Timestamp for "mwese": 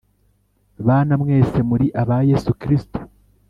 1.21-1.57